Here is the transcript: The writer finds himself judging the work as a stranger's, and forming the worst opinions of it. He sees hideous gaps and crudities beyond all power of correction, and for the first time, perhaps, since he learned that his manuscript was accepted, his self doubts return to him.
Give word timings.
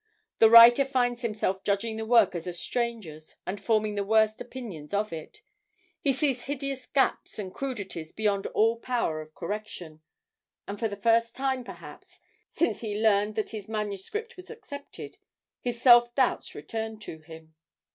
The 0.39 0.49
writer 0.49 0.83
finds 0.83 1.21
himself 1.21 1.63
judging 1.63 1.95
the 1.97 2.07
work 2.07 2.33
as 2.33 2.47
a 2.47 2.53
stranger's, 2.53 3.35
and 3.45 3.61
forming 3.61 3.93
the 3.93 4.03
worst 4.03 4.41
opinions 4.41 4.95
of 4.95 5.13
it. 5.13 5.43
He 5.99 6.11
sees 6.11 6.45
hideous 6.45 6.87
gaps 6.87 7.37
and 7.37 7.53
crudities 7.53 8.11
beyond 8.11 8.47
all 8.47 8.79
power 8.79 9.21
of 9.21 9.35
correction, 9.35 10.01
and 10.67 10.79
for 10.79 10.87
the 10.87 10.95
first 10.95 11.35
time, 11.35 11.63
perhaps, 11.63 12.19
since 12.51 12.81
he 12.81 12.97
learned 12.99 13.35
that 13.35 13.51
his 13.51 13.69
manuscript 13.69 14.37
was 14.37 14.49
accepted, 14.49 15.17
his 15.61 15.79
self 15.79 16.15
doubts 16.15 16.55
return 16.55 16.97
to 17.01 17.19
him. 17.19 17.53